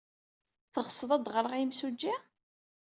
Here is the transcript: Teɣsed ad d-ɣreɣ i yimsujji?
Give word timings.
Teɣsed 0.73 1.09
ad 1.15 1.21
d-ɣreɣ 1.23 1.53
i 1.55 1.59
yimsujji? 1.61 2.13